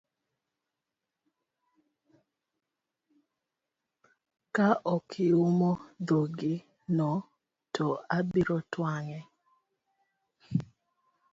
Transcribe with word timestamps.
Ka 4.55 4.67
ok 4.95 5.07
iumo 5.29 5.71
dhogi 6.07 6.53
no 6.97 7.11
to 7.75 7.85
abiro 8.17 8.57
twang'e. 8.71 9.19